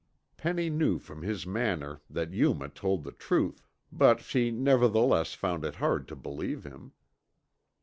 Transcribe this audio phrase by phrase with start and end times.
[0.35, 5.75] Penny knew from his manner that Yuma told the truth, but she nevertheless found it
[5.75, 6.93] hard to believe him.